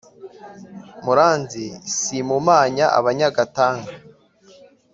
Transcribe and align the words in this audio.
muranzi 1.03 1.65
simpumanya 1.99 2.85
abanyagatanga. 2.99 3.91